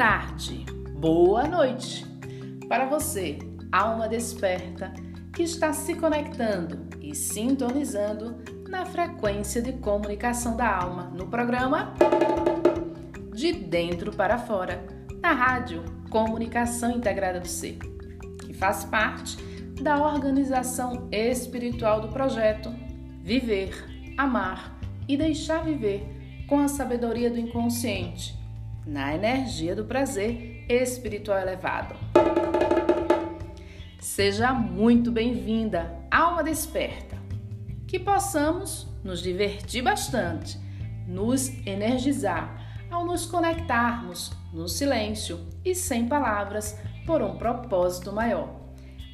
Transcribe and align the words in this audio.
Tarde, 0.00 0.64
boa 0.98 1.46
noite. 1.46 2.06
Para 2.66 2.86
você, 2.86 3.38
alma 3.70 4.08
desperta, 4.08 4.94
que 5.30 5.42
está 5.42 5.74
se 5.74 5.94
conectando 5.94 6.88
e 7.02 7.14
sintonizando 7.14 8.42
na 8.66 8.86
frequência 8.86 9.60
de 9.60 9.74
comunicação 9.74 10.56
da 10.56 10.74
alma 10.74 11.12
no 11.14 11.26
programa 11.26 11.92
De 13.34 13.52
Dentro 13.52 14.10
para 14.10 14.38
Fora, 14.38 14.82
na 15.20 15.32
rádio 15.32 15.84
Comunicação 16.08 16.92
Integrada 16.92 17.38
do 17.38 17.46
Ser, 17.46 17.76
que 18.46 18.54
faz 18.54 18.84
parte 18.84 19.36
da 19.82 20.02
organização 20.02 21.10
espiritual 21.12 22.00
do 22.00 22.08
projeto 22.08 22.74
Viver, 23.22 24.14
Amar 24.16 24.80
e 25.06 25.14
Deixar 25.14 25.62
Viver 25.62 26.46
com 26.48 26.58
a 26.58 26.68
sabedoria 26.68 27.28
do 27.28 27.38
inconsciente, 27.38 28.39
na 28.86 29.14
energia 29.14 29.74
do 29.74 29.84
prazer 29.84 30.64
espiritual 30.68 31.38
elevado. 31.38 31.94
Seja 33.98 34.52
muito 34.52 35.10
bem-vinda, 35.10 35.98
alma 36.10 36.42
desperta. 36.42 37.18
Que 37.86 37.98
possamos 37.98 38.86
nos 39.02 39.20
divertir 39.20 39.82
bastante, 39.82 40.58
nos 41.06 41.48
energizar 41.66 42.84
ao 42.90 43.04
nos 43.04 43.26
conectarmos 43.26 44.32
no 44.52 44.68
silêncio 44.68 45.40
e 45.64 45.74
sem 45.74 46.08
palavras 46.08 46.78
por 47.06 47.22
um 47.22 47.36
propósito 47.36 48.12
maior, 48.12 48.48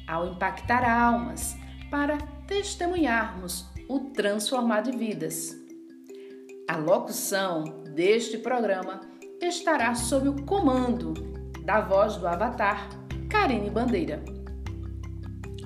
ao 0.07 0.27
impactar 0.27 0.83
almas 0.83 1.55
para 1.89 2.17
testemunharmos 2.45 3.65
o 3.87 3.99
transformar 4.11 4.81
de 4.81 4.91
vidas 4.91 5.67
a 6.67 6.75
locução 6.75 7.63
deste 7.95 8.37
programa 8.37 8.99
estará 9.41 9.93
sob 9.95 10.29
o 10.29 10.43
comando 10.43 11.13
da 11.63 11.81
voz 11.81 12.15
do 12.17 12.27
avatar 12.27 12.89
Karine 13.29 13.69
Bandeira. 13.69 14.23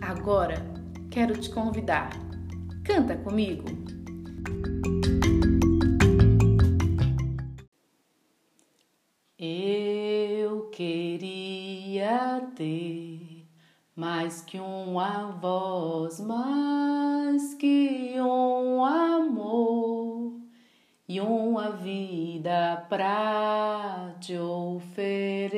Agora 0.02 0.56
quero 1.10 1.38
te 1.38 1.50
convidar. 1.50 2.10
Canta 2.84 3.16
comigo. 3.16 3.66
Eu 9.38 10.70
queria 10.70 12.42
ter 12.56 13.48
mais 13.96 14.42
que 14.42 14.60
uma 14.60 15.28
voz, 15.32 16.20
mais 16.20 17.54
que 17.56 18.16
um 18.20 18.84
amor 18.84 19.11
e 21.12 21.20
uma 21.20 21.72
vida 21.72 22.86
pra 22.88 24.16
te 24.22 24.38
oferecer, 24.38 25.52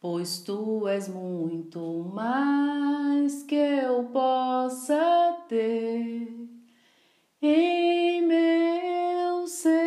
pois 0.00 0.38
tu 0.38 0.88
és 0.88 1.06
muito 1.06 2.10
mais 2.14 3.42
que 3.42 3.54
eu 3.54 4.04
possa 4.04 5.36
ter 5.50 6.34
em 7.42 8.22
meu 8.22 9.46
ser. 9.46 9.82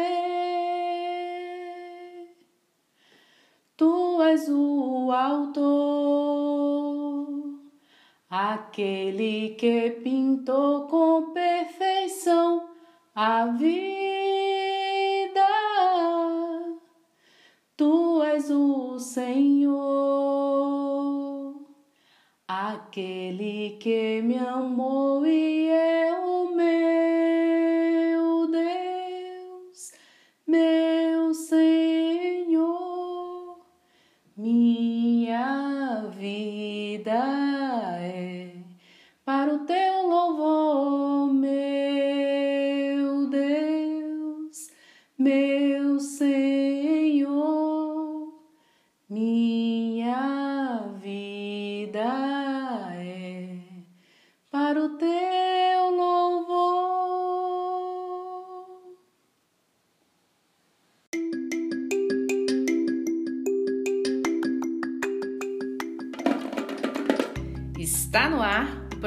Tu 3.75 4.21
és 4.21 4.47
o 4.47 5.11
autor, 5.11 6.05
aquele 8.29 9.55
que 9.55 9.89
pintou 10.03 10.85
com 10.87 11.04
vida. 13.57 15.47
Tu 17.77 18.23
és 18.23 18.49
o 18.51 18.99
Senhor, 18.99 19.75
aquele 22.47 23.77
que 23.79 24.21
me 24.21 24.37
amou 24.37 24.74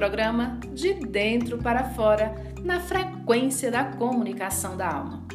programa 0.09 0.59
De 0.73 0.95
Dentro 0.95 1.59
para 1.59 1.91
Fora, 1.91 2.35
na 2.65 2.81
frequência 2.81 3.71
da 3.71 3.85
comunicação 3.85 4.75
da 4.75 4.91
alma. 4.91 5.29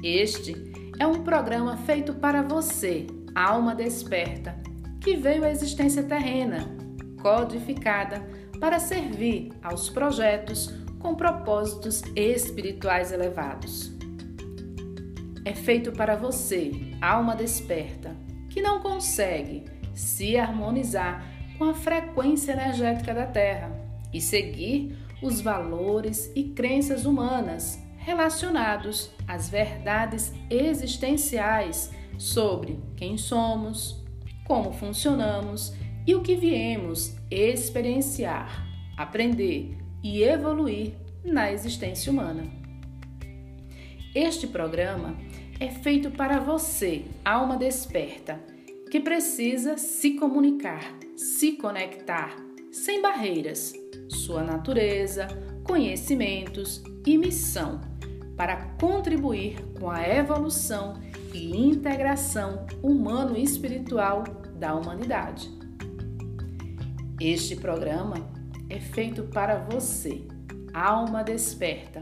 Este 0.00 0.54
é 0.96 1.04
um 1.04 1.24
programa 1.24 1.76
feito 1.78 2.14
para 2.14 2.40
você, 2.40 3.08
alma 3.34 3.74
desperta, 3.74 4.56
que 5.00 5.16
veio 5.16 5.42
à 5.42 5.50
existência 5.50 6.04
terrena, 6.04 6.68
codificada 7.20 8.24
para 8.60 8.78
servir 8.78 9.50
aos 9.60 9.90
projetos 9.90 10.72
com 11.00 11.16
propósitos 11.16 12.04
espirituais 12.14 13.10
elevados. 13.10 13.90
É 15.44 15.52
feito 15.52 15.90
para 15.90 16.14
você, 16.14 16.70
alma 17.00 17.34
desperta, 17.34 18.14
que 18.48 18.62
não 18.62 18.78
consegue 18.78 19.64
se 19.96 20.38
harmonizar 20.38 21.37
com 21.58 21.64
a 21.64 21.74
frequência 21.74 22.52
energética 22.52 23.12
da 23.12 23.26
Terra 23.26 23.70
e 24.12 24.20
seguir 24.20 24.96
os 25.20 25.40
valores 25.40 26.30
e 26.34 26.44
crenças 26.44 27.04
humanas 27.04 27.82
relacionados 27.98 29.10
às 29.26 29.50
verdades 29.50 30.32
existenciais 30.48 31.90
sobre 32.16 32.78
quem 32.96 33.18
somos, 33.18 34.02
como 34.46 34.72
funcionamos 34.72 35.74
e 36.06 36.14
o 36.14 36.22
que 36.22 36.36
viemos 36.36 37.14
experienciar, 37.30 38.66
aprender 38.96 39.76
e 40.02 40.22
evoluir 40.22 40.94
na 41.24 41.52
existência 41.52 42.10
humana. 42.10 42.44
Este 44.14 44.46
programa 44.46 45.16
é 45.60 45.68
feito 45.68 46.10
para 46.10 46.40
você, 46.40 47.04
alma 47.24 47.56
desperta, 47.56 48.40
que 48.90 49.00
precisa 49.00 49.76
se 49.76 50.12
comunicar, 50.12 50.94
se 51.14 51.52
conectar, 51.52 52.36
sem 52.72 53.02
barreiras, 53.02 53.74
sua 54.08 54.42
natureza, 54.42 55.28
conhecimentos 55.62 56.82
e 57.06 57.18
missão 57.18 57.80
para 58.36 58.56
contribuir 58.80 59.56
com 59.78 59.90
a 59.90 60.08
evolução 60.08 61.00
e 61.34 61.54
integração 61.54 62.66
humano-espiritual 62.82 64.24
da 64.54 64.74
humanidade. 64.74 65.50
Este 67.20 67.56
programa 67.56 68.30
é 68.70 68.80
feito 68.80 69.24
para 69.24 69.58
você, 69.58 70.22
alma 70.72 71.22
desperta, 71.22 72.00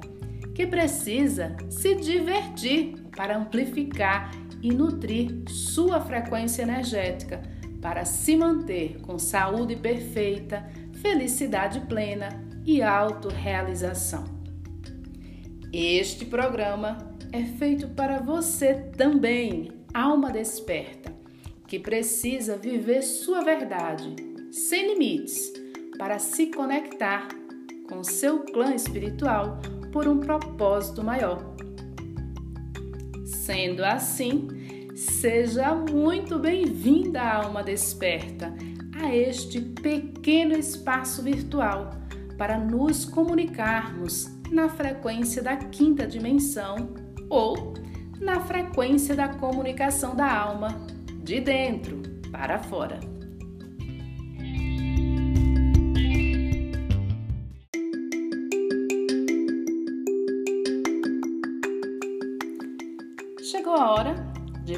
que 0.54 0.66
precisa 0.66 1.56
se 1.68 1.94
divertir 1.96 2.94
para 3.16 3.36
amplificar 3.36 4.30
e 4.62 4.72
nutrir 4.72 5.44
sua 5.48 6.00
frequência 6.00 6.62
energética 6.62 7.42
para 7.80 8.04
se 8.04 8.36
manter 8.36 9.00
com 9.00 9.18
saúde 9.18 9.76
perfeita, 9.76 10.68
felicidade 10.94 11.80
plena 11.80 12.28
e 12.64 12.82
autorrealização. 12.82 14.24
Este 15.72 16.24
programa 16.24 16.98
é 17.32 17.44
feito 17.44 17.88
para 17.88 18.18
você 18.18 18.74
também, 18.96 19.70
alma 19.92 20.30
desperta, 20.30 21.12
que 21.66 21.78
precisa 21.78 22.56
viver 22.56 23.02
sua 23.02 23.42
verdade 23.42 24.14
sem 24.50 24.94
limites 24.94 25.52
para 25.98 26.18
se 26.18 26.46
conectar 26.46 27.28
com 27.88 28.02
seu 28.02 28.40
clã 28.40 28.74
espiritual 28.74 29.60
por 29.92 30.08
um 30.08 30.18
propósito 30.18 31.02
maior. 31.02 31.55
Sendo 33.46 33.84
assim, 33.84 34.48
seja 34.96 35.72
muito 35.72 36.36
bem-vinda, 36.36 37.22
alma 37.22 37.62
desperta, 37.62 38.52
a 39.00 39.14
este 39.14 39.60
pequeno 39.60 40.58
espaço 40.58 41.22
virtual 41.22 41.90
para 42.36 42.58
nos 42.58 43.04
comunicarmos 43.04 44.28
na 44.50 44.68
frequência 44.68 45.44
da 45.44 45.54
quinta 45.54 46.08
dimensão 46.08 46.92
ou 47.30 47.74
na 48.20 48.40
frequência 48.40 49.14
da 49.14 49.28
comunicação 49.28 50.16
da 50.16 50.28
alma, 50.28 50.84
de 51.22 51.40
dentro 51.40 52.02
para 52.32 52.58
fora. 52.58 52.98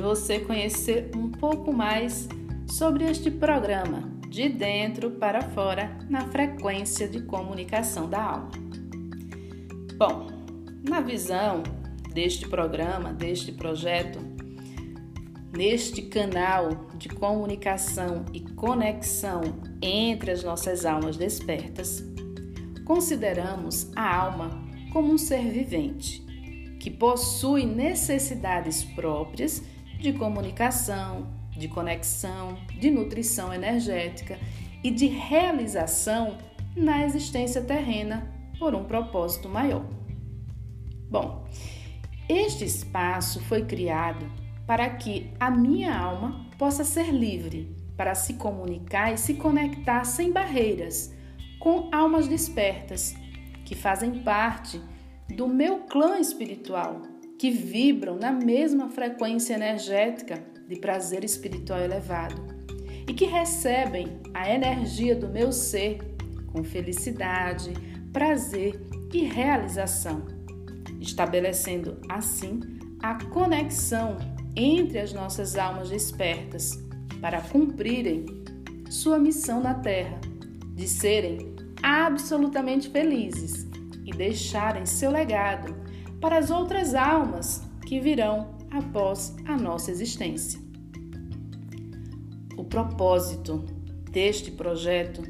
Você 0.08 0.38
conhecer 0.38 1.10
um 1.14 1.30
pouco 1.30 1.70
mais 1.70 2.26
sobre 2.66 3.04
este 3.04 3.30
programa 3.30 4.10
de 4.26 4.48
dentro 4.48 5.10
para 5.10 5.42
fora 5.42 5.98
na 6.08 6.26
frequência 6.28 7.06
de 7.06 7.20
comunicação 7.20 8.08
da 8.08 8.22
alma. 8.22 8.50
Bom, 9.98 10.28
na 10.88 11.02
visão 11.02 11.62
deste 12.14 12.48
programa, 12.48 13.12
deste 13.12 13.52
projeto, 13.52 14.18
neste 15.54 16.00
canal 16.00 16.86
de 16.96 17.10
comunicação 17.10 18.24
e 18.32 18.40
conexão 18.40 19.42
entre 19.82 20.30
as 20.30 20.42
nossas 20.42 20.86
almas 20.86 21.18
despertas, 21.18 22.02
consideramos 22.86 23.90
a 23.94 24.16
alma 24.16 24.58
como 24.90 25.12
um 25.12 25.18
ser 25.18 25.50
vivente 25.50 26.26
que 26.80 26.90
possui 26.90 27.66
necessidades 27.66 28.82
próprias 28.82 29.62
de 29.98 30.12
comunicação, 30.12 31.26
de 31.50 31.68
conexão, 31.68 32.56
de 32.78 32.90
nutrição 32.90 33.52
energética 33.52 34.38
e 34.82 34.90
de 34.90 35.06
realização 35.06 36.38
na 36.76 37.04
existência 37.04 37.60
terrena 37.62 38.26
por 38.58 38.74
um 38.74 38.84
propósito 38.84 39.48
maior. 39.48 39.84
Bom, 41.10 41.46
este 42.28 42.64
espaço 42.64 43.40
foi 43.40 43.64
criado 43.64 44.30
para 44.66 44.88
que 44.90 45.32
a 45.40 45.50
minha 45.50 45.96
alma 45.96 46.46
possa 46.58 46.84
ser 46.84 47.10
livre 47.12 47.74
para 47.96 48.14
se 48.14 48.34
comunicar 48.34 49.12
e 49.12 49.18
se 49.18 49.34
conectar 49.34 50.04
sem 50.04 50.30
barreiras 50.30 51.12
com 51.58 51.88
almas 51.92 52.28
despertas 52.28 53.16
que 53.64 53.74
fazem 53.74 54.22
parte 54.22 54.80
do 55.28 55.48
meu 55.48 55.80
clã 55.80 56.18
espiritual, 56.18 57.02
que 57.38 57.50
vibram 57.50 58.16
na 58.16 58.32
mesma 58.32 58.88
frequência 58.88 59.54
energética 59.54 60.42
de 60.66 60.76
prazer 60.76 61.24
espiritual 61.24 61.80
elevado 61.80 62.42
e 63.08 63.14
que 63.14 63.24
recebem 63.24 64.20
a 64.34 64.52
energia 64.52 65.14
do 65.14 65.28
meu 65.28 65.52
ser 65.52 65.98
com 66.52 66.64
felicidade, 66.64 67.72
prazer 68.12 68.80
e 69.12 69.24
realização 69.24 70.38
estabelecendo 71.00 72.00
assim 72.08 72.60
a 73.02 73.14
conexão 73.26 74.16
entre 74.56 74.98
as 74.98 75.12
nossas 75.12 75.56
almas 75.56 75.90
despertas 75.90 76.78
para 77.20 77.40
cumprirem 77.40 78.26
sua 78.90 79.18
missão 79.18 79.60
na 79.60 79.74
Terra, 79.74 80.20
de 80.74 80.88
serem 80.88 81.54
absolutamente 81.82 82.88
felizes 82.88 83.66
e 84.04 84.10
deixarem 84.10 84.86
seu 84.86 85.10
legado 85.10 85.74
para 86.20 86.38
as 86.38 86.50
outras 86.50 86.94
almas 86.94 87.62
que 87.86 88.00
virão 88.00 88.56
após 88.70 89.34
a 89.46 89.56
nossa 89.56 89.90
existência. 89.90 90.60
O 92.56 92.64
propósito 92.64 93.64
deste 94.10 94.50
projeto 94.50 95.22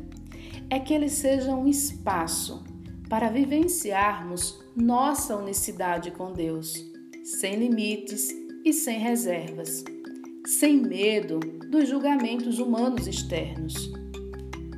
é 0.70 0.78
que 0.78 0.92
ele 0.92 1.08
seja 1.08 1.54
um 1.54 1.66
espaço 1.66 2.64
para 3.08 3.30
vivenciarmos 3.30 4.58
nossa 4.76 5.36
unicidade 5.36 6.10
com 6.10 6.32
Deus, 6.32 6.74
sem 7.24 7.56
limites 7.56 8.30
e 8.64 8.72
sem 8.72 8.98
reservas, 8.98 9.84
sem 10.46 10.76
medo 10.76 11.38
dos 11.70 11.88
julgamentos 11.88 12.58
humanos 12.58 13.06
externos, 13.06 13.92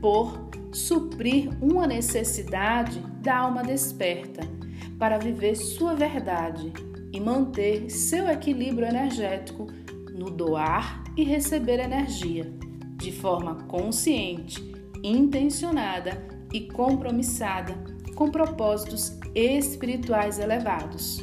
por 0.00 0.50
suprir 0.72 1.50
uma 1.60 1.86
necessidade 1.86 3.00
da 3.20 3.38
alma 3.38 3.62
desperta 3.62 4.59
para 5.00 5.16
viver 5.16 5.56
sua 5.56 5.94
verdade 5.94 6.70
e 7.10 7.18
manter 7.18 7.90
seu 7.90 8.28
equilíbrio 8.28 8.86
energético 8.86 9.66
no 10.12 10.30
doar 10.30 11.02
e 11.16 11.24
receber 11.24 11.80
energia, 11.80 12.52
de 12.96 13.10
forma 13.10 13.64
consciente, 13.64 14.62
intencionada 15.02 16.22
e 16.52 16.60
compromissada 16.60 17.74
com 18.14 18.30
propósitos 18.30 19.18
espirituais 19.34 20.38
elevados, 20.38 21.18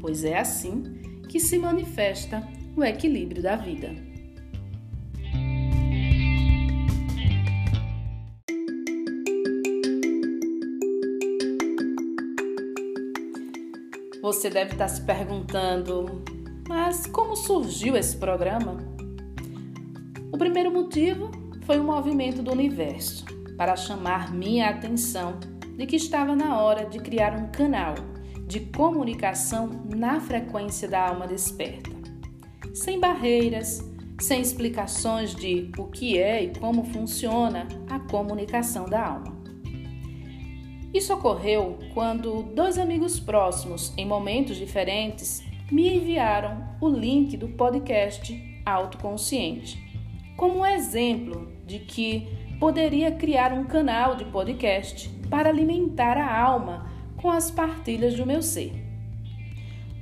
pois 0.00 0.24
é 0.24 0.36
assim 0.36 0.82
que 1.28 1.38
se 1.38 1.56
manifesta 1.56 2.46
o 2.76 2.82
equilíbrio 2.82 3.40
da 3.40 3.54
vida. 3.54 4.09
Você 14.30 14.48
deve 14.48 14.74
estar 14.74 14.86
se 14.86 15.02
perguntando, 15.02 16.22
mas 16.68 17.04
como 17.04 17.34
surgiu 17.34 17.96
esse 17.96 18.16
programa? 18.16 18.76
O 20.30 20.38
primeiro 20.38 20.70
motivo 20.70 21.32
foi 21.66 21.80
o 21.80 21.82
movimento 21.82 22.40
do 22.40 22.52
universo 22.52 23.24
para 23.56 23.74
chamar 23.74 24.32
minha 24.32 24.68
atenção 24.68 25.40
de 25.76 25.84
que 25.84 25.96
estava 25.96 26.36
na 26.36 26.60
hora 26.60 26.86
de 26.86 27.00
criar 27.00 27.34
um 27.36 27.48
canal 27.48 27.96
de 28.46 28.60
comunicação 28.60 29.68
na 29.92 30.20
frequência 30.20 30.86
da 30.86 31.08
alma 31.08 31.26
desperta, 31.26 31.90
sem 32.72 33.00
barreiras, 33.00 33.84
sem 34.20 34.40
explicações 34.40 35.34
de 35.34 35.72
o 35.76 35.86
que 35.86 36.16
é 36.16 36.44
e 36.44 36.56
como 36.56 36.84
funciona 36.84 37.66
a 37.90 37.98
comunicação 37.98 38.84
da 38.84 39.08
alma. 39.08 39.39
Isso 40.92 41.14
ocorreu 41.14 41.78
quando 41.94 42.42
dois 42.42 42.76
amigos 42.76 43.20
próximos, 43.20 43.92
em 43.96 44.04
momentos 44.04 44.56
diferentes, 44.56 45.42
me 45.70 45.96
enviaram 45.96 46.68
o 46.80 46.88
link 46.88 47.36
do 47.36 47.48
podcast 47.48 48.62
Autoconsciente, 48.66 49.78
como 50.36 50.58
um 50.58 50.66
exemplo 50.66 51.52
de 51.64 51.78
que 51.78 52.26
poderia 52.58 53.12
criar 53.12 53.52
um 53.52 53.64
canal 53.64 54.16
de 54.16 54.24
podcast 54.24 55.08
para 55.30 55.48
alimentar 55.48 56.18
a 56.18 56.40
alma 56.40 56.90
com 57.16 57.30
as 57.30 57.52
partilhas 57.52 58.16
do 58.16 58.26
meu 58.26 58.42
ser. 58.42 58.72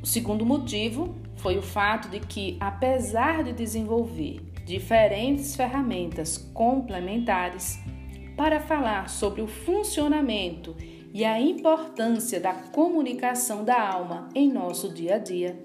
O 0.03 0.07
segundo 0.07 0.47
motivo 0.47 1.15
foi 1.37 1.59
o 1.59 1.63
fato 1.63 2.09
de 2.09 2.21
que, 2.21 2.57
apesar 2.59 3.45
de 3.45 3.53
desenvolver 3.53 4.41
diferentes 4.65 5.55
ferramentas 5.55 6.39
complementares 6.55 7.79
para 8.39 8.61
falar 8.61 9.11
sobre 9.11 9.43
o 9.43 9.49
funcionamento 9.49 10.77
e 11.13 11.25
a 11.25 11.41
importância 11.41 12.39
da 12.39 12.55
comunicação 12.55 13.65
da 13.65 13.77
alma 13.77 14.29
em 14.33 14.49
nosso 14.49 14.95
dia 14.95 15.17
a 15.17 15.19
dia, 15.19 15.59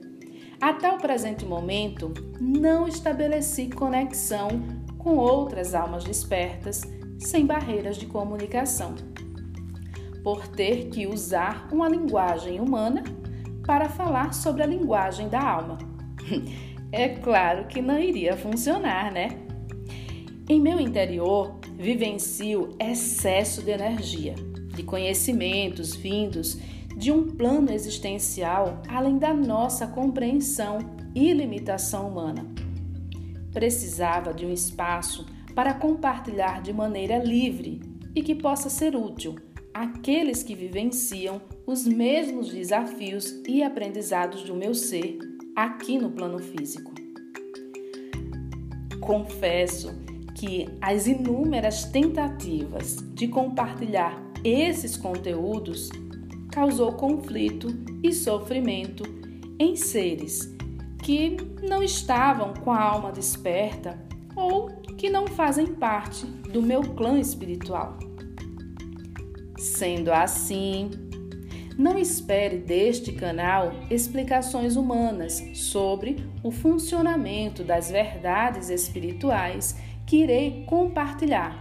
até 0.59 0.91
o 0.91 0.97
presente 0.97 1.45
momento 1.45 2.11
não 2.41 2.87
estabeleci 2.87 3.69
conexão 3.69 4.49
com 4.97 5.17
outras 5.17 5.75
almas 5.75 6.03
despertas 6.03 6.81
sem 7.19 7.45
barreiras 7.45 7.95
de 7.95 8.07
comunicação 8.07 8.95
por 10.23 10.47
ter 10.47 10.89
que 10.89 11.05
usar 11.05 11.67
uma 11.71 11.87
linguagem 11.87 12.59
humana 12.59 13.03
para 13.67 13.87
falar 13.87 14.33
sobre 14.33 14.63
a 14.63 14.65
linguagem 14.65 15.29
da 15.29 15.41
alma. 15.41 15.77
É 16.95 17.09
claro 17.09 17.65
que 17.65 17.81
não 17.81 17.97
iria 17.97 18.37
funcionar, 18.37 19.11
né? 19.11 19.29
Em 20.47 20.61
meu 20.61 20.79
interior, 20.79 21.59
vivencio 21.77 22.75
excesso 22.79 23.61
de 23.61 23.71
energia, 23.71 24.35
de 24.75 24.83
conhecimentos 24.83 25.95
vindos 25.95 26.57
de 26.95 27.11
um 27.11 27.27
plano 27.27 27.71
existencial 27.71 28.81
além 28.87 29.17
da 29.17 29.33
nossa 29.33 29.87
compreensão 29.87 30.77
e 31.15 31.33
limitação 31.33 32.07
humana. 32.07 32.45
Precisava 33.51 34.33
de 34.33 34.45
um 34.45 34.51
espaço 34.51 35.25
para 35.55 35.73
compartilhar 35.73 36.61
de 36.61 36.73
maneira 36.73 37.17
livre 37.17 37.81
e 38.15 38.21
que 38.21 38.35
possa 38.35 38.69
ser 38.69 38.95
útil 38.95 39.35
aqueles 39.73 40.43
que 40.43 40.55
vivenciam 40.55 41.41
os 41.65 41.85
mesmos 41.85 42.49
desafios 42.49 43.41
e 43.47 43.63
aprendizados 43.63 44.43
do 44.43 44.55
meu 44.55 44.73
ser 44.73 45.17
aqui 45.55 45.97
no 45.97 46.11
plano 46.11 46.39
físico. 46.39 46.93
Confesso 48.99 50.02
que 50.43 50.67
as 50.81 51.07
inúmeras 51.07 51.85
tentativas 51.85 52.97
de 53.13 53.29
compartilhar 53.29 54.21
esses 54.43 54.97
conteúdos 54.97 55.87
causou 56.51 56.91
conflito 56.91 57.67
e 58.03 58.11
sofrimento 58.11 59.03
em 59.57 59.77
seres 59.77 60.53
que 61.01 61.37
não 61.65 61.81
estavam 61.81 62.53
com 62.55 62.73
a 62.73 62.81
alma 62.81 63.09
desperta 63.09 63.97
ou 64.35 64.69
que 64.97 65.09
não 65.09 65.27
fazem 65.27 65.65
parte 65.65 66.25
do 66.25 66.61
meu 66.61 66.81
clã 66.81 67.17
espiritual. 67.17 67.97
Sendo 69.57 70.11
assim, 70.11 70.91
Não 71.77 71.97
espere 71.97 72.57
deste 72.57 73.13
canal 73.13 73.73
explicações 73.89 74.75
humanas 74.75 75.41
sobre 75.55 76.23
o 76.43 76.51
funcionamento 76.51 77.63
das 77.63 77.89
verdades 77.89 78.69
espirituais 78.69 79.75
que 80.13 80.17
irei 80.17 80.63
compartilhar, 80.67 81.59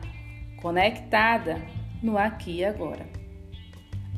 conectada 0.61 1.67
no 2.03 2.19
aqui 2.19 2.59
e 2.59 2.65
agora. 2.67 3.09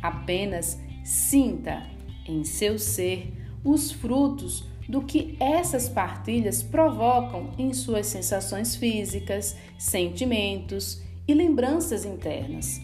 Apenas 0.03 0.77
sinta 1.05 1.89
em 2.27 2.43
seu 2.43 2.77
ser 2.77 3.33
os 3.65 3.93
frutos 3.93 4.67
do 4.89 5.03
que 5.03 5.37
essas 5.39 5.89
partilhas 5.89 6.65
provocam 6.65 7.53
em 7.57 7.73
suas 7.73 8.09
sensações 8.09 8.75
físicas, 8.75 9.57
sentimentos 9.79 11.01
e 11.29 11.33
lembranças 11.33 12.05
internas, 12.05 12.81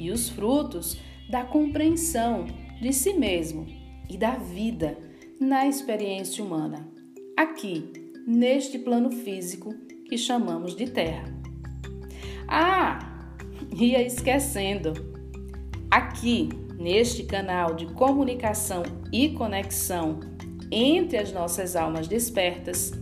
e 0.00 0.10
os 0.10 0.30
frutos 0.30 0.96
da 1.28 1.44
compreensão 1.44 2.46
de 2.80 2.94
si 2.94 3.12
mesmo 3.12 3.66
e 4.08 4.16
da 4.16 4.36
vida 4.36 4.96
na 5.38 5.66
experiência 5.66 6.42
humana, 6.42 6.88
aqui, 7.36 7.92
neste 8.26 8.78
plano 8.78 9.10
físico 9.10 9.91
que 10.12 10.18
chamamos 10.18 10.76
de 10.76 10.90
Terra. 10.90 11.24
Ah, 12.46 12.98
ia 13.74 14.02
esquecendo. 14.02 14.92
Aqui, 15.90 16.50
neste 16.78 17.22
canal 17.22 17.74
de 17.74 17.86
comunicação 17.86 18.82
e 19.10 19.30
conexão 19.30 20.20
entre 20.70 21.16
as 21.16 21.32
nossas 21.32 21.74
almas 21.76 22.08
despertas, 22.08 22.92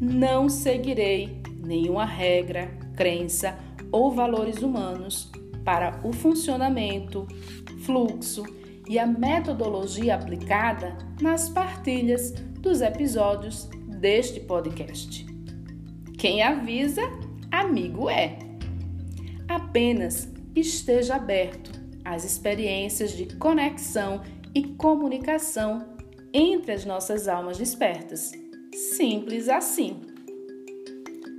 não 0.00 0.48
seguirei 0.48 1.42
nenhuma 1.62 2.06
regra, 2.06 2.70
crença 2.96 3.54
ou 3.92 4.10
valores 4.10 4.62
humanos 4.62 5.30
para 5.66 6.00
o 6.02 6.14
funcionamento, 6.14 7.28
fluxo 7.84 8.42
e 8.88 8.98
a 8.98 9.06
metodologia 9.06 10.14
aplicada 10.14 10.96
nas 11.20 11.50
partilhas 11.50 12.30
dos 12.58 12.80
episódios 12.80 13.68
deste 13.86 14.40
podcast. 14.40 15.27
Quem 16.18 16.42
avisa, 16.42 17.02
amigo 17.48 18.10
é. 18.10 18.40
Apenas 19.46 20.28
esteja 20.54 21.14
aberto 21.14 21.70
às 22.04 22.24
experiências 22.24 23.12
de 23.12 23.36
conexão 23.36 24.20
e 24.52 24.64
comunicação 24.64 25.86
entre 26.34 26.72
as 26.72 26.84
nossas 26.84 27.28
almas 27.28 27.56
despertas. 27.56 28.32
Simples 28.74 29.48
assim. 29.48 30.00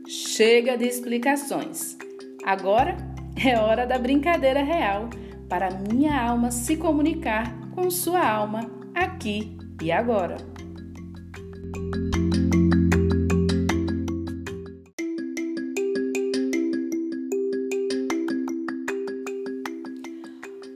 Chega 0.07 0.77
de 0.77 0.85
explicações. 0.85 1.97
Agora 2.45 2.95
é 3.35 3.59
hora 3.59 3.85
da 3.85 3.99
brincadeira 3.99 4.63
real 4.63 5.09
para 5.49 5.71
minha 5.71 6.17
alma 6.17 6.51
se 6.51 6.77
comunicar 6.77 7.69
com 7.71 7.91
sua 7.91 8.25
alma 8.25 8.61
aqui 8.95 9.57
e 9.81 9.91
agora. 9.91 10.37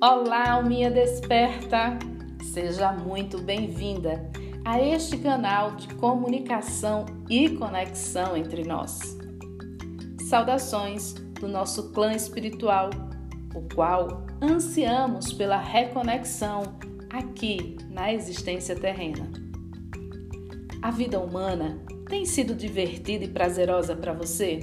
Olá, 0.05 0.51
alminha 0.51 0.91
desperta! 0.91 1.97
Seja 2.51 2.91
muito 2.91 3.41
bem-vinda 3.41 4.29
a 4.65 4.77
este 4.77 5.17
canal 5.17 5.77
de 5.77 5.87
comunicação 5.95 7.05
e 7.29 7.51
conexão 7.51 8.35
entre 8.35 8.65
nós. 8.65 9.17
Saudações 10.27 11.13
do 11.39 11.47
nosso 11.47 11.93
clã 11.93 12.11
espiritual, 12.11 12.89
o 13.55 13.61
qual 13.73 14.25
ansiamos 14.41 15.31
pela 15.31 15.57
reconexão 15.57 16.63
aqui 17.09 17.77
na 17.89 18.13
existência 18.13 18.75
terrena. 18.75 19.31
A 20.81 20.91
vida 20.91 21.17
humana 21.17 21.79
tem 22.09 22.25
sido 22.25 22.53
divertida 22.53 23.23
e 23.23 23.29
prazerosa 23.29 23.95
para 23.95 24.11
você? 24.11 24.59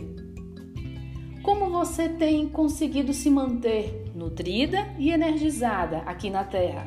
Como 1.43 1.71
você 1.71 2.11
tem 2.11 2.47
conseguido 2.47 3.15
se 3.15 3.31
manter 3.31 4.10
nutrida 4.21 4.87
e 4.99 5.11
energizada 5.11 6.03
aqui 6.05 6.29
na 6.29 6.45
Terra? 6.45 6.87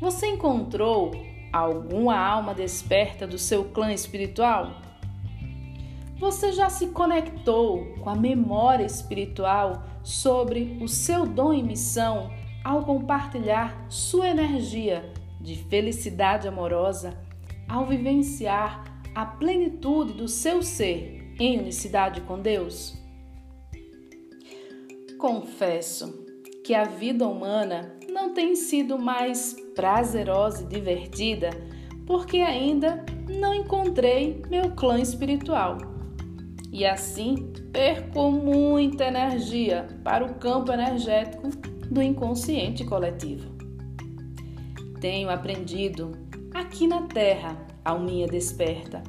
Você 0.00 0.28
encontrou 0.28 1.12
alguma 1.52 2.16
alma 2.16 2.54
desperta 2.54 3.26
do 3.26 3.36
seu 3.36 3.66
clã 3.66 3.92
espiritual? 3.92 4.80
Você 6.18 6.52
já 6.52 6.70
se 6.70 6.86
conectou 6.88 7.84
com 8.00 8.08
a 8.08 8.14
memória 8.14 8.84
espiritual 8.84 9.84
sobre 10.02 10.78
o 10.80 10.88
seu 10.88 11.26
dom 11.26 11.52
e 11.52 11.62
missão 11.62 12.30
ao 12.64 12.82
compartilhar 12.82 13.86
sua 13.90 14.28
energia 14.28 15.12
de 15.38 15.56
felicidade 15.56 16.48
amorosa, 16.48 17.18
ao 17.68 17.84
vivenciar 17.84 18.84
a 19.14 19.26
plenitude 19.26 20.14
do 20.14 20.28
seu 20.28 20.62
ser 20.62 21.34
em 21.38 21.58
unicidade 21.58 22.22
com 22.22 22.38
Deus? 22.38 22.99
Confesso 25.20 26.24
que 26.64 26.74
a 26.74 26.84
vida 26.84 27.28
humana 27.28 27.94
não 28.10 28.32
tem 28.32 28.56
sido 28.56 28.98
mais 28.98 29.54
prazerosa 29.74 30.62
e 30.62 30.66
divertida 30.66 31.50
porque 32.06 32.38
ainda 32.38 33.04
não 33.28 33.52
encontrei 33.52 34.40
meu 34.48 34.70
clã 34.70 34.98
espiritual. 34.98 35.76
E 36.72 36.86
assim 36.86 37.52
perco 37.70 38.30
muita 38.30 39.04
energia 39.04 39.88
para 40.02 40.24
o 40.24 40.36
campo 40.36 40.72
energético 40.72 41.50
do 41.90 42.00
inconsciente 42.00 42.82
coletivo. 42.86 43.50
Tenho 45.02 45.28
aprendido 45.28 46.12
aqui 46.54 46.86
na 46.86 47.02
Terra, 47.02 47.58
alminha 47.84 48.26
desperta, 48.26 49.02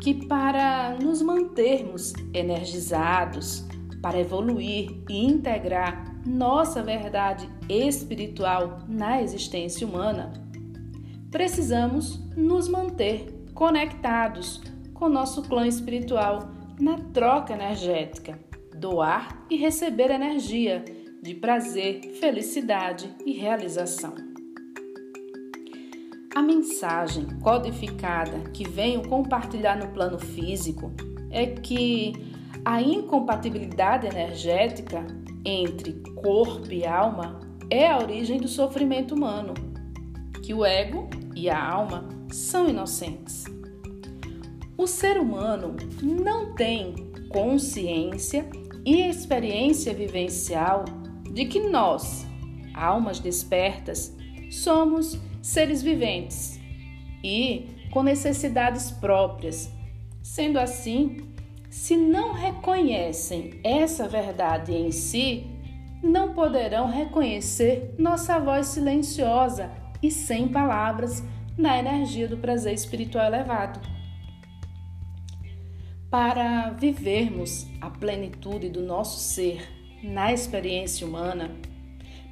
que 0.00 0.14
para 0.28 0.96
nos 1.02 1.20
mantermos 1.20 2.12
energizados, 2.32 3.67
para 4.00 4.18
evoluir 4.18 5.02
e 5.08 5.24
integrar 5.24 6.14
nossa 6.26 6.82
verdade 6.82 7.48
espiritual 7.68 8.80
na 8.88 9.22
existência 9.22 9.86
humana, 9.86 10.32
precisamos 11.30 12.20
nos 12.36 12.68
manter 12.68 13.26
conectados 13.54 14.60
com 14.94 15.08
nosso 15.08 15.42
clã 15.42 15.66
espiritual 15.66 16.50
na 16.80 16.98
troca 16.98 17.52
energética, 17.52 18.38
doar 18.76 19.44
e 19.50 19.56
receber 19.56 20.10
energia 20.10 20.84
de 21.22 21.34
prazer, 21.34 22.00
felicidade 22.20 23.12
e 23.26 23.32
realização. 23.32 24.14
A 26.34 26.42
mensagem 26.42 27.26
codificada 27.40 28.50
que 28.50 28.62
venho 28.62 29.08
compartilhar 29.08 29.76
no 29.76 29.88
plano 29.88 30.18
físico 30.18 30.92
é 31.30 31.46
que 31.46 32.12
a 32.68 32.82
incompatibilidade 32.82 34.06
energética 34.06 35.06
entre 35.42 36.02
corpo 36.16 36.70
e 36.70 36.84
alma 36.84 37.40
é 37.70 37.88
a 37.88 37.96
origem 37.96 38.38
do 38.38 38.46
sofrimento 38.46 39.14
humano, 39.14 39.54
que 40.44 40.52
o 40.52 40.66
ego 40.66 41.08
e 41.34 41.48
a 41.48 41.58
alma 41.58 42.06
são 42.30 42.68
inocentes. 42.68 43.44
O 44.76 44.86
ser 44.86 45.18
humano 45.18 45.76
não 46.02 46.54
tem 46.54 46.94
consciência 47.30 48.46
e 48.84 49.00
experiência 49.00 49.94
vivencial 49.94 50.84
de 51.32 51.46
que 51.46 51.60
nós, 51.60 52.26
almas 52.74 53.18
despertas, 53.18 54.14
somos 54.50 55.18
seres 55.40 55.80
viventes 55.80 56.60
e 57.24 57.66
com 57.90 58.02
necessidades 58.02 58.90
próprias. 58.90 59.72
Sendo 60.22 60.58
assim, 60.58 61.28
se 61.78 61.96
não 61.96 62.32
reconhecem 62.32 63.60
essa 63.62 64.08
verdade 64.08 64.74
em 64.74 64.90
si, 64.90 65.46
não 66.02 66.34
poderão 66.34 66.90
reconhecer 66.90 67.94
nossa 67.96 68.36
voz 68.40 68.66
silenciosa 68.66 69.70
e 70.02 70.10
sem 70.10 70.48
palavras 70.48 71.22
na 71.56 71.78
energia 71.78 72.26
do 72.26 72.36
prazer 72.36 72.74
espiritual 72.74 73.26
elevado. 73.26 73.80
Para 76.10 76.70
vivermos 76.70 77.64
a 77.80 77.88
plenitude 77.88 78.68
do 78.68 78.82
nosso 78.82 79.20
ser 79.20 79.64
na 80.02 80.32
experiência 80.32 81.06
humana, 81.06 81.48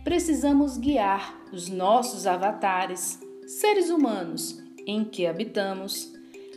precisamos 0.02 0.76
guiar 0.76 1.38
os 1.52 1.68
nossos 1.68 2.26
avatares, 2.26 3.20
seres 3.46 3.90
humanos 3.90 4.60
em 4.84 5.04
que 5.04 5.24
habitamos, 5.24 6.12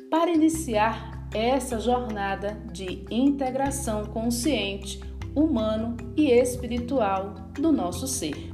para 0.10 0.32
iniciar 0.32 1.19
essa 1.34 1.80
jornada 1.80 2.58
de 2.72 3.06
integração 3.12 4.06
consciente, 4.06 5.00
humano 5.36 5.96
e 6.16 6.32
espiritual 6.32 7.36
do 7.54 7.72
nosso 7.72 8.08
ser. 8.08 8.52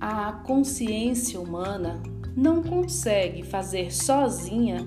A 0.00 0.32
consciência 0.32 1.38
humana 1.38 2.02
não 2.34 2.62
consegue 2.62 3.42
fazer 3.42 3.92
sozinha 3.92 4.78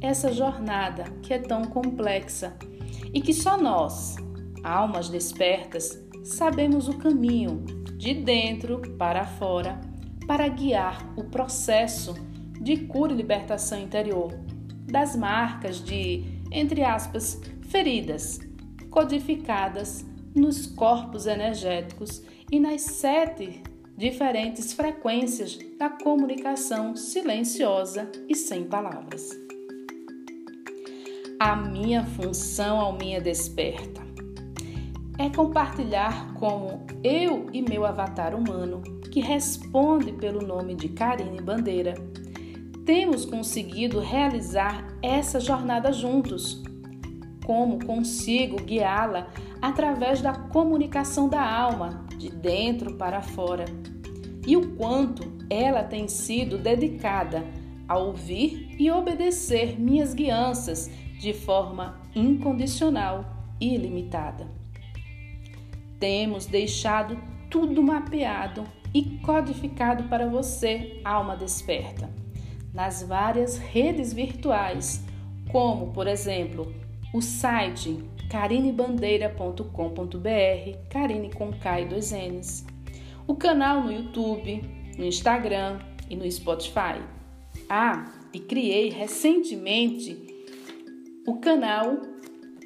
essa 0.00 0.32
jornada 0.32 1.04
que 1.22 1.32
é 1.32 1.38
tão 1.38 1.62
complexa 1.62 2.56
e 3.12 3.20
que 3.20 3.32
só 3.32 3.56
nós, 3.56 4.16
almas 4.62 5.08
despertas, 5.08 6.02
sabemos 6.24 6.88
o 6.88 6.96
caminho 6.96 7.64
de 7.96 8.14
dentro 8.14 8.80
para 8.96 9.24
fora, 9.24 9.78
para 10.26 10.48
guiar 10.48 11.12
o 11.16 11.24
processo 11.24 12.14
de 12.60 12.78
cura 12.78 13.12
e 13.12 13.16
libertação 13.16 13.78
interior 13.78 14.32
das 14.84 15.16
marcas 15.16 15.82
de, 15.82 16.24
entre 16.50 16.82
aspas, 16.82 17.40
feridas 17.62 18.38
codificadas 18.90 20.04
nos 20.34 20.66
corpos 20.66 21.26
energéticos 21.26 22.22
e 22.50 22.60
nas 22.60 22.82
sete 22.82 23.62
diferentes 23.96 24.72
frequências 24.72 25.58
da 25.78 25.88
comunicação 25.88 26.96
silenciosa 26.96 28.10
e 28.28 28.34
sem 28.34 28.64
palavras. 28.64 29.30
A 31.38 31.56
minha 31.56 32.04
função 32.04 32.78
ao 32.78 32.92
minha 32.92 33.20
desperta 33.20 34.02
é 35.18 35.30
compartilhar 35.30 36.34
como 36.34 36.84
eu 37.02 37.48
e 37.52 37.62
meu 37.62 37.84
avatar 37.84 38.34
humano, 38.34 38.82
que 39.12 39.20
responde 39.20 40.12
pelo 40.12 40.44
nome 40.44 40.74
de 40.74 40.88
Karine 40.88 41.40
Bandeira, 41.40 41.94
temos 42.84 43.24
conseguido 43.24 43.98
realizar 44.00 44.86
essa 45.02 45.40
jornada 45.40 45.92
juntos. 45.92 46.62
Como 47.44 47.84
consigo 47.84 48.56
guiá-la 48.62 49.28
através 49.60 50.20
da 50.20 50.34
comunicação 50.34 51.28
da 51.28 51.42
alma, 51.42 52.06
de 52.18 52.30
dentro 52.30 52.96
para 52.96 53.22
fora, 53.22 53.64
e 54.46 54.56
o 54.56 54.74
quanto 54.76 55.32
ela 55.48 55.82
tem 55.82 56.08
sido 56.08 56.58
dedicada 56.58 57.44
a 57.88 57.98
ouvir 57.98 58.76
e 58.78 58.90
obedecer 58.90 59.78
minhas 59.78 60.14
guianças 60.14 60.90
de 61.18 61.32
forma 61.32 62.00
incondicional 62.14 63.24
e 63.60 63.74
ilimitada. 63.74 64.48
Temos 65.98 66.46
deixado 66.46 67.18
tudo 67.50 67.82
mapeado 67.82 68.64
e 68.92 69.18
codificado 69.18 70.04
para 70.04 70.26
você, 70.28 71.00
alma 71.04 71.36
desperta, 71.36 72.23
nas 72.74 73.02
várias 73.02 73.56
redes 73.56 74.12
virtuais, 74.12 75.02
como, 75.50 75.92
por 75.92 76.08
exemplo, 76.08 76.74
o 77.14 77.22
site 77.22 78.04
carinebandeira.com.br, 78.28 80.88
Carine 80.90 81.32
com 81.32 81.52
K 81.52 81.80
e 81.80 81.86
dois 81.86 82.10
N's, 82.10 82.66
o 83.28 83.36
canal 83.36 83.84
no 83.84 83.92
YouTube, 83.92 84.60
no 84.98 85.04
Instagram 85.04 85.78
e 86.10 86.16
no 86.16 86.28
Spotify. 86.30 87.00
Ah, 87.70 88.12
e 88.32 88.40
criei 88.40 88.90
recentemente 88.90 90.18
o 91.26 91.36
canal 91.36 91.96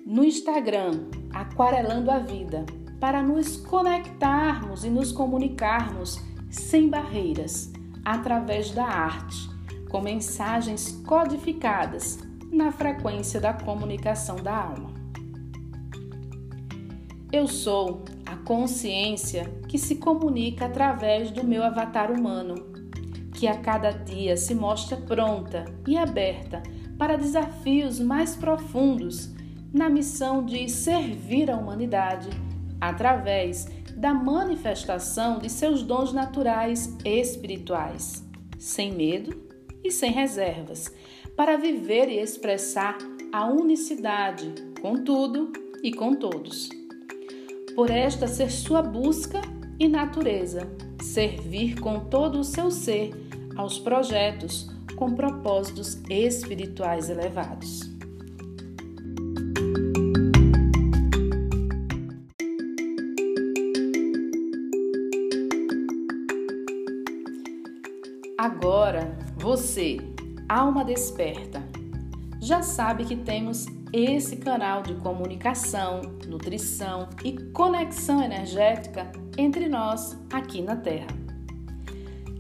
no 0.07 0.25
Instagram, 0.25 1.11
Aquarelando 1.31 2.11
a 2.11 2.19
Vida, 2.19 2.65
para 2.99 3.23
nos 3.23 3.59
conectarmos 3.59 4.85
e 4.85 4.89
nos 4.89 5.13
comunicarmos 5.13 6.19
sem 6.51 6.89
barreiras, 6.89 7.71
através 8.05 8.71
da 8.71 8.87
arte, 8.87 9.58
com 9.89 10.01
mensagens 10.01 10.93
codificadas 11.07 12.19
na 12.53 12.71
frequência 12.73 13.41
da 13.41 13.53
comunicação 13.53 14.37
da 14.37 14.55
alma. 14.55 14.93
Eu 17.31 17.47
sou 17.47 18.05
a 18.25 18.37
consciência 18.37 19.45
que 19.69 19.79
se 19.79 19.97
comunica 19.97 20.67
através 20.67 21.31
do 21.31 21.45
meu 21.45 21.63
avatar 21.63 22.11
humano, 22.11 22.55
que 23.35 23.47
a 23.47 23.59
cada 23.59 23.91
dia 23.91 24.37
se 24.37 24.55
mostra 24.55 24.97
pronta 24.97 25.65
e 25.87 25.97
aberta 25.97 26.63
para 26.99 27.17
desafios 27.17 28.01
mais 28.01 28.35
profundos 28.35 29.33
na 29.73 29.89
missão 29.89 30.45
de 30.45 30.69
servir 30.69 31.51
a 31.51 31.57
humanidade 31.57 32.31
através 32.81 33.67
da 33.95 34.15
manifestação 34.15 35.39
de 35.39 35.51
seus 35.51 35.83
dons 35.83 36.13
naturais 36.13 36.97
espirituais, 37.05 38.25
sem 38.59 38.93
medo 38.93 39.48
e 39.83 39.91
sem 39.91 40.13
reservas, 40.13 40.93
para 41.37 41.57
viver 41.57 42.09
e 42.09 42.19
expressar 42.19 42.99
a 43.33 43.47
unicidade 43.47 44.53
com 44.81 45.05
tudo 45.05 45.53
e 45.83 45.93
com 45.93 46.15
todos. 46.15 46.69
Por 47.75 47.91
esta 47.91 48.27
ser 48.27 48.51
sua 48.51 48.83
busca 48.83 49.41
e 49.79 49.89
natureza, 49.89 50.69
servir 51.03 51.79
com 51.81 52.01
todo 52.01 52.41
o 52.41 52.45
seu 52.45 52.71
ser 52.71 53.13
aos 53.57 53.79
projetos 53.79 54.69
com 54.97 55.15
propósitos 55.15 56.01
espirituais 56.11 57.09
elevados. 57.09 57.83
Agora, 68.37 69.17
você, 69.39 69.99
alma 70.49 70.85
desperta, 70.85 71.63
já 72.41 72.61
sabe 72.61 73.05
que 73.05 73.15
temos 73.15 73.67
esse 73.93 74.37
canal 74.37 74.83
de 74.83 74.95
comunicação, 74.97 76.03
nutrição 76.27 77.09
e 77.25 77.33
conexão 77.53 78.23
energética 78.23 79.11
entre 79.37 79.69
nós 79.69 80.19
aqui 80.33 80.61
na 80.61 80.75
Terra. 80.75 81.07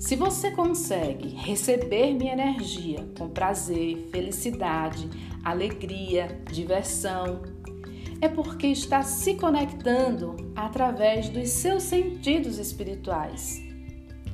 Se 0.01 0.17
você 0.17 0.51
consegue 0.51 1.29
receber 1.29 2.15
minha 2.15 2.33
energia 2.33 3.09
com 3.17 3.29
prazer, 3.29 4.09
felicidade, 4.11 5.09
alegria, 5.45 6.43
diversão, 6.51 7.43
é 8.21 8.29
porque 8.29 8.67
está 8.67 9.03
se 9.03 9.35
conectando 9.35 10.35
através 10.57 11.29
dos 11.29 11.49
seus 11.51 11.85
sentidos 11.85 12.59
espirituais. 12.59 13.63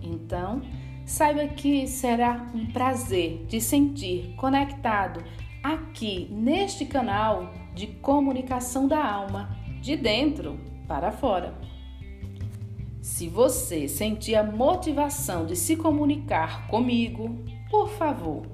Então, 0.02 0.62
saiba 1.04 1.46
que 1.48 1.86
será 1.86 2.46
um 2.54 2.66
prazer 2.66 3.44
de 3.46 3.60
sentir 3.60 4.34
conectado 4.36 5.22
aqui 5.62 6.28
neste 6.30 6.84
canal 6.84 7.52
de 7.74 7.86
comunicação 7.86 8.86
da 8.86 9.04
alma, 9.04 9.56
de 9.80 9.96
dentro 9.96 10.58
para 10.86 11.10
fora. 11.10 11.54
Se 13.00 13.28
você 13.28 13.86
sentir 13.86 14.34
a 14.34 14.42
motivação 14.42 15.44
de 15.44 15.56
se 15.56 15.76
comunicar 15.76 16.66
comigo, 16.68 17.38
por 17.70 17.90
favor, 17.90 18.46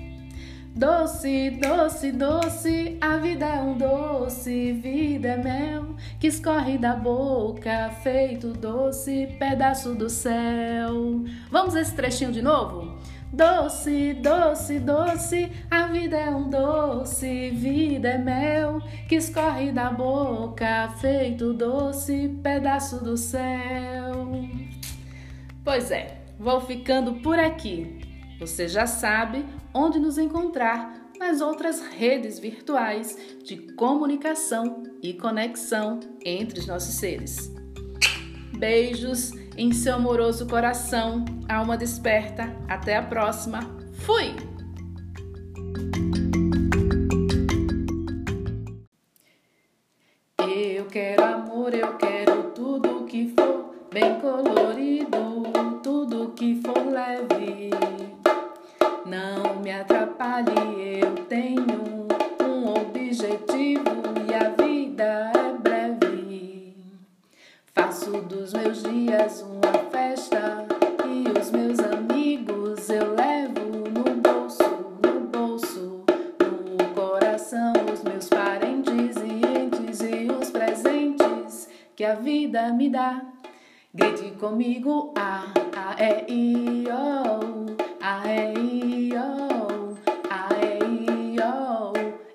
Doce, 0.73 1.49
doce, 1.51 2.13
doce, 2.13 2.97
a 3.01 3.17
vida 3.17 3.45
é 3.45 3.61
um 3.61 3.77
doce, 3.77 4.71
vida 4.71 5.27
é 5.27 5.37
mel 5.37 5.97
que 6.17 6.27
escorre 6.27 6.77
da 6.77 6.95
boca, 6.95 7.89
feito 8.01 8.53
doce, 8.53 9.27
pedaço 9.37 9.93
do 9.93 10.09
céu. 10.09 11.25
Vamos 11.51 11.75
esse 11.75 11.93
trechinho 11.93 12.31
de 12.31 12.41
novo? 12.41 12.97
Doce, 13.33 14.13
doce, 14.13 14.79
doce, 14.79 15.51
a 15.69 15.87
vida 15.87 16.15
é 16.15 16.29
um 16.29 16.49
doce, 16.49 17.49
vida 17.49 18.07
é 18.07 18.17
mel 18.17 18.81
que 19.09 19.15
escorre 19.15 19.73
da 19.73 19.89
boca, 19.89 20.89
feito 21.01 21.51
doce, 21.51 22.29
pedaço 22.41 23.03
do 23.03 23.17
céu. 23.17 24.47
Pois 25.65 25.91
é, 25.91 26.21
vou 26.39 26.61
ficando 26.61 27.15
por 27.15 27.37
aqui. 27.37 27.99
Você 28.39 28.67
já 28.67 28.87
sabe 28.87 29.45
onde 29.73 29.99
nos 29.99 30.17
encontrar 30.17 31.11
nas 31.19 31.41
outras 31.41 31.81
redes 31.81 32.39
virtuais 32.39 33.17
de 33.43 33.57
comunicação 33.75 34.83
e 35.01 35.13
conexão 35.13 35.99
entre 36.23 36.59
os 36.59 36.67
nossos 36.67 36.95
seres. 36.95 37.51
Beijos 38.57 39.31
em 39.57 39.71
seu 39.71 39.95
amoroso 39.95 40.47
coração, 40.47 41.25
alma 41.47 41.77
desperta. 41.77 42.55
Até 42.67 42.97
a 42.97 43.03
próxima. 43.03 43.59
Fui! 44.05 44.35
Eu 50.39 50.85
quero 50.85 51.23
amor, 51.23 51.73
eu 51.73 51.95
quero 51.97 52.51
tudo 52.51 53.05
que 53.05 53.33
for 53.35 53.75
bem 53.91 54.19
colorido, 54.19 54.80
a 82.11 82.15
vida 82.15 82.73
me 82.73 82.89
dá. 82.89 83.21
Grite 83.93 84.31
comigo, 84.37 85.13
a, 85.15 85.45
a, 85.75 85.95
e, 85.97 86.25
i, 86.27 86.85
o, 86.89 87.75
a, 88.01 88.23
e, 88.27 88.53
i, 88.53 89.13
o, 89.15 89.95
a, 90.29 90.49
e, 90.61 90.79
i, 90.79 91.39
o, 91.39 91.93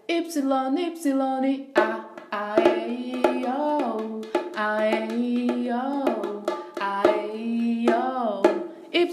y, 0.08 0.14
y, 0.14 1.72
a, 1.74 2.08
a, 2.30 2.56
e, 2.62 2.88
i, 2.88 3.44
o, 3.44 4.20
a, 4.54 4.86
e, 4.86 5.06
i, 5.14 5.70
o, 5.70 6.44
a, 6.80 7.02
e, 7.06 7.36
i, 7.36 7.88
o, 7.90 8.42
y, 8.92 9.04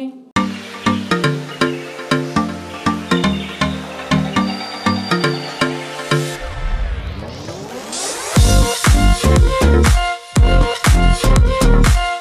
y, 0.00 0.19